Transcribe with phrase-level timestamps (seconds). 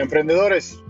[0.00, 0.82] Emprendedores,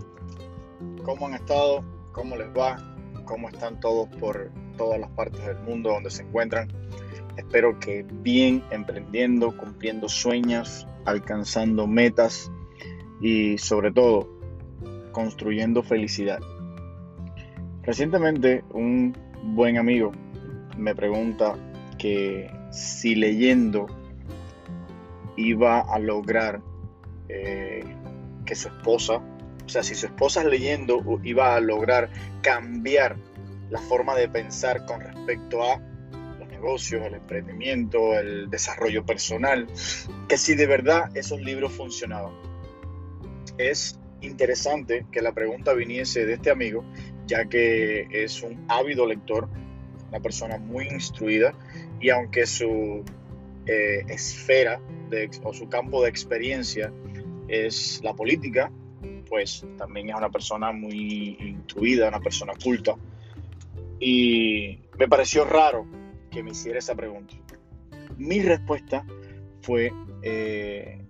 [1.03, 1.83] ¿cómo han estado?
[2.13, 2.77] ¿Cómo les va?
[3.25, 6.69] ¿Cómo están todos por todas las partes del mundo donde se encuentran?
[7.35, 12.49] Espero que bien emprendiendo, cumpliendo sueños, alcanzando metas
[13.19, 14.29] y sobre todo
[15.11, 16.39] construyendo felicidad.
[17.83, 20.13] Recientemente un buen amigo
[20.77, 21.57] me pregunta
[21.97, 23.87] que si leyendo
[25.35, 26.61] iba a lograr
[27.27, 27.83] eh,
[28.55, 29.21] su esposa,
[29.65, 32.09] o sea, si su esposa leyendo iba a lograr
[32.41, 33.15] cambiar
[33.69, 35.79] la forma de pensar con respecto a
[36.39, 39.67] los negocios, el emprendimiento, el desarrollo personal,
[40.27, 42.33] que si de verdad esos libros funcionaban.
[43.57, 46.83] Es interesante que la pregunta viniese de este amigo,
[47.27, 49.47] ya que es un ávido lector,
[50.09, 51.53] una persona muy instruida,
[51.99, 53.03] y aunque su
[53.67, 54.81] eh, esfera
[55.43, 56.91] o su campo de experiencia
[57.51, 58.71] es la política,
[59.27, 62.95] pues también es una persona muy instruida, una persona culta.
[63.99, 65.85] Y me pareció raro
[66.29, 67.35] que me hiciera esa pregunta.
[68.17, 69.05] Mi respuesta
[69.61, 69.91] fue
[70.23, 71.01] eh,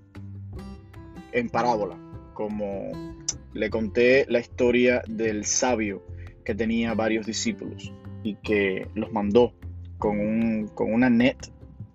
[1.32, 1.98] en parábola,
[2.34, 2.92] como
[3.54, 6.04] le conté la historia del sabio
[6.44, 9.54] que tenía varios discípulos y que los mandó
[9.98, 11.38] con, un, con una net,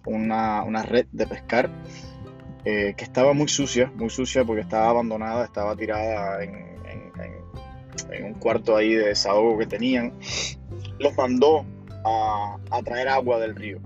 [0.04, 1.70] una, una red de pescar
[2.68, 6.66] eh, que estaba muy sucia, muy sucia porque estaba abandonada, estaba tirada en,
[8.24, 10.12] un cuarto ahí de desahogo que tenían,
[10.98, 11.64] los mandó
[12.04, 13.78] a, traer agua del río.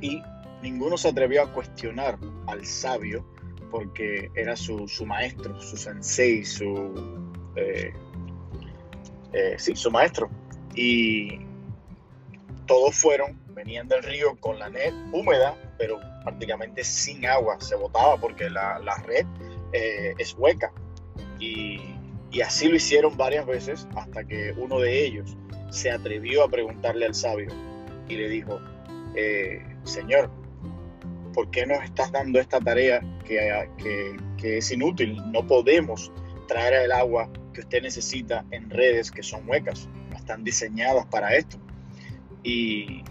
[0.00, 0.20] Y
[0.62, 3.24] ninguno se atrevió a cuestionar al sabio
[3.70, 6.92] porque era su, maestro, su sensei, su...
[7.54, 7.92] Eh,
[9.32, 10.28] eh, sí, su maestro.
[10.74, 11.38] Y
[12.66, 18.16] todos fueron, venían del río con la net húmeda pero prácticamente sin agua se botaba
[18.18, 19.26] porque la, red
[19.72, 20.72] eh, es hueca.
[21.40, 21.80] Y,
[22.44, 25.38] así lo hicieron varias veces hasta que uno de ellos
[25.70, 27.48] se atrevió a preguntarle al sabio
[28.08, 28.60] y le dijo,
[29.14, 30.30] eh, Señor,
[31.32, 35.16] ¿por qué nos estás dando esta tarea que, que, es inútil?
[35.32, 36.12] No podemos
[36.46, 41.34] traer el agua que usted necesita en redes que son huecas, no están diseñadas para
[41.36, 41.56] esto.
[42.42, 43.02] Y,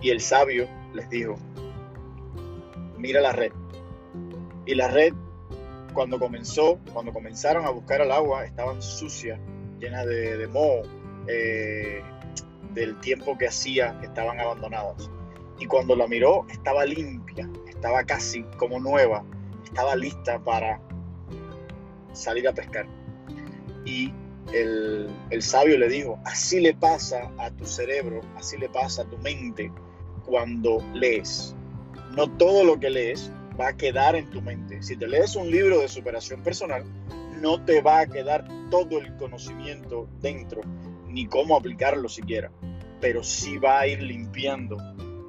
[0.00, 1.36] y el sabio les dijo,
[2.96, 3.52] mira la red.
[4.66, 5.12] Y la red,
[5.94, 9.40] cuando comenzó, cuando comenzaron a buscar el agua, estaban sucias,
[9.80, 10.82] llenas de, de moho,
[11.26, 12.02] eh,
[12.74, 15.10] del tiempo que hacía que estaban abandonadas.
[15.58, 19.24] Y cuando la miró, estaba limpia, estaba casi como nueva,
[19.64, 20.80] estaba lista para
[22.12, 22.86] salir a pescar.
[23.84, 24.12] Y
[24.52, 25.10] el,
[25.40, 29.72] sabio le dijo, así le pasa a tu cerebro, así le pasa a tu mente
[30.28, 31.56] cuando lees.
[32.14, 34.82] No todo lo que lees va a quedar en tu mente.
[34.82, 36.84] Si te lees un libro de superación personal,
[37.40, 40.60] no te va a quedar todo el conocimiento dentro,
[41.06, 42.50] ni cómo aplicarlo siquiera,
[43.00, 44.76] pero sí va a ir limpiando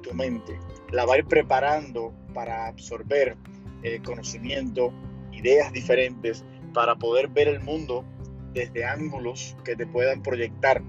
[0.02, 0.58] tu mente,
[0.90, 3.36] la va a ir preparando para absorber
[3.82, 4.92] eh, conocimiento,
[5.32, 6.44] ideas diferentes,
[6.74, 8.04] para poder ver el mundo
[8.52, 10.82] desde ángulos que te puedan proyectar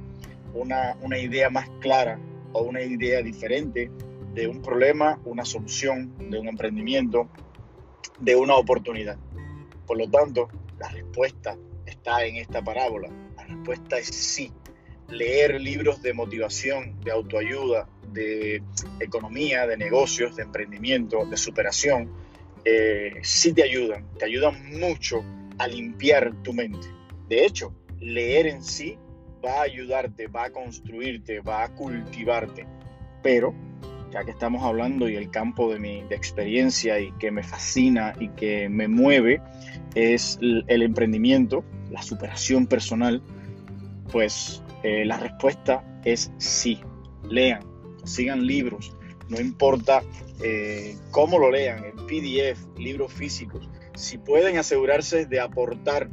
[0.53, 2.19] una, una idea más clara
[2.53, 3.89] o una idea diferente
[4.33, 7.29] de un problema, una solución, de un emprendimiento,
[8.19, 9.17] de una oportunidad.
[9.85, 10.47] Por lo tanto,
[10.79, 13.09] la respuesta está en esta parábola.
[13.35, 14.51] La respuesta es sí.
[15.09, 18.63] Leer libros de motivación, de autoayuda, de
[18.99, 22.09] economía, de negocios, de emprendimiento, de superación,
[22.63, 25.23] eh, sí te ayudan, te ayudan mucho
[25.57, 26.87] a limpiar tu mente.
[27.27, 28.97] De hecho, leer en sí
[29.43, 32.65] va a ayudarte, va a construirte, va a cultivarte,
[33.21, 33.53] pero
[34.11, 38.29] ya que estamos hablando y el campo de mi experiencia y que me fascina y
[38.29, 39.41] que me mueve
[39.95, 43.21] es el, emprendimiento, la superación personal,
[44.11, 46.79] pues eh, la respuesta es sí.
[47.29, 47.61] Lean,
[48.03, 48.93] sigan libros,
[49.29, 50.03] no importa
[50.43, 56.09] eh, cómo lo lean, en PDF, libros físicos, si pueden asegurarse de aportar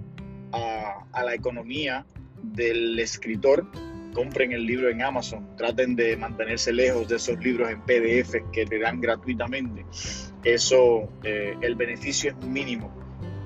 [0.50, 2.06] a la economía
[2.42, 3.66] del escritor,
[4.14, 8.66] compren el libro en Amazon, traten de mantenerse lejos de esos libros en PDF que
[8.66, 9.86] te dan gratuitamente.
[10.44, 12.92] Eso, eh, el beneficio es mínimo.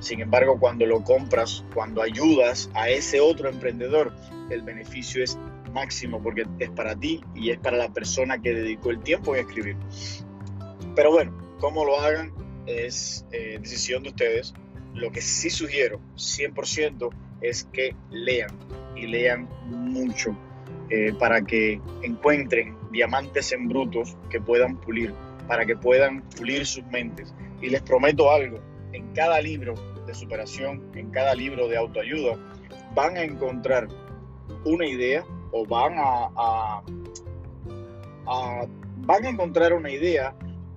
[0.00, 4.14] Sin embargo, cuando lo compras, cuando ayudas a ese otro emprendedor,
[4.50, 5.38] el beneficio es
[5.72, 9.46] máximo porque es para ti y es para la persona que dedicó el tiempo en
[9.46, 9.76] escribir.
[10.94, 12.32] Pero bueno, cómo lo hagan
[12.66, 14.54] es eh, decisión de ustedes.
[14.94, 17.10] Lo que sí sugiero 100%
[17.42, 18.50] es que lean
[18.96, 20.36] y lean mucho
[20.90, 25.14] eh, para que encuentren diamantes en brutos que puedan pulir,
[25.48, 27.34] para que puedan pulir sus mentes.
[27.60, 28.58] Y les prometo algo,
[28.92, 29.74] en cada libro
[30.06, 32.36] de superación, en cada libro de autoayuda,
[32.94, 33.88] van a encontrar
[34.64, 36.82] una idea o van a,
[38.98, 40.34] van a encontrar una idea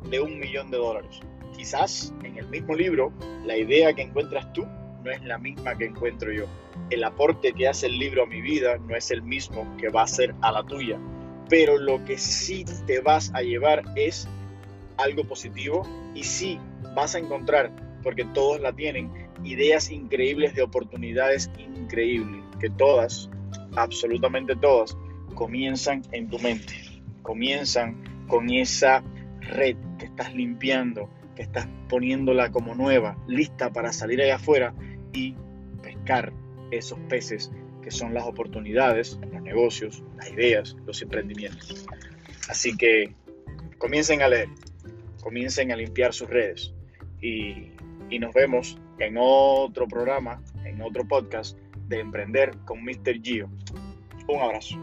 [0.09, 1.19] de un millón de dólares.
[1.55, 3.11] Quizás en el mismo libro
[3.45, 4.65] la idea que encuentras tú
[5.05, 6.45] no es la misma que encuentro yo.
[6.89, 10.01] El aporte que hace el libro a mi vida no es el mismo que va
[10.01, 10.99] a ser a la tuya.
[11.47, 14.27] Pero lo que sí te vas a llevar es
[14.97, 16.59] algo positivo y sí
[16.95, 17.71] vas a encontrar,
[18.01, 19.11] porque todos la tienen,
[19.43, 23.29] ideas increíbles de oportunidades increíbles, que todas,
[23.75, 24.97] absolutamente todas,
[25.35, 26.73] comienzan en tu mente,
[27.21, 29.03] comienzan con esa
[29.41, 34.73] red que estás limpiando, que estás poniéndola como nueva, lista para salir allá afuera
[35.15, 35.35] y
[35.81, 36.31] pescar
[36.71, 37.51] esos peces
[37.81, 41.85] que son las oportunidades, los negocios, las ideas, los emprendimientos.
[42.49, 43.13] Así que
[43.77, 44.49] comiencen a leer,
[45.21, 46.73] comiencen a limpiar sus redes
[47.21, 47.71] y,
[48.09, 51.57] y nos vemos en otro programa, en otro podcast
[51.87, 53.21] de Emprender con Mr.
[53.21, 53.49] Gio.
[54.27, 54.77] Un abrazo.